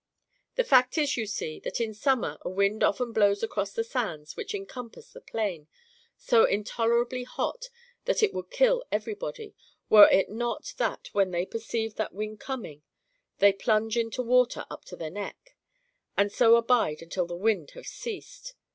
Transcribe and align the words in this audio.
The 0.55 0.63
fact 0.63 0.97
is, 0.97 1.15
you 1.15 1.27
see, 1.27 1.59
that 1.59 1.79
in 1.79 1.93
summer 1.93 2.39
a 2.41 2.49
wind 2.49 2.83
often 2.83 3.11
blows 3.13 3.43
across 3.43 3.71
the 3.71 3.83
sands 3.83 4.35
which 4.35 4.55
en 4.55 4.65
compass 4.65 5.13
the 5.13 5.21
plain, 5.21 5.67
so 6.17 6.43
intolerably 6.43 7.23
hot 7.23 7.69
that 8.05 8.23
it 8.23 8.33
would 8.33 8.49
kill 8.49 8.83
everybody, 8.91 9.53
were 9.91 10.09
it 10.09 10.27
not 10.31 10.73
that 10.77 11.09
when 11.13 11.29
they 11.29 11.45
perceive 11.45 11.97
that 11.97 12.13
wind 12.15 12.39
coming 12.39 12.81
they 13.37 13.53
plunge 13.53 13.95
into 13.95 14.23
water 14.23 14.65
up 14.71 14.85
to 14.85 14.95
the 14.95 15.11
neck, 15.11 15.55
and 16.17 16.31
so 16.31 16.55
abide 16.55 17.03
until 17.03 17.27
the 17.27 17.35
wind 17.37 17.69
have 17.75 17.85
ceased. 17.85 18.55